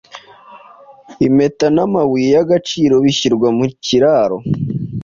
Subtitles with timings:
[1.27, 4.37] Impeta namabuye yagaciro bishyirwa mu kiraro